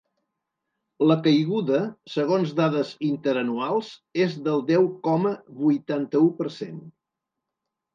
[1.11, 1.81] La caiguda,
[2.15, 3.93] segons dades interanuals,
[4.27, 6.87] és del deu coma vuitanta-u per cent.